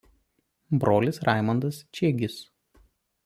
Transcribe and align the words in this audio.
Brolis 0.83 1.19
Raimondas 1.27 1.83
Čiegis. 1.91 2.41